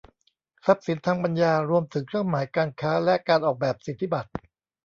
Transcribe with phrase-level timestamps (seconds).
[0.65, 4.29] ทรัพย์สินทางปัญญารวมถึงเครื่องหมายการค้าและการออกแบบสิทธิบัตร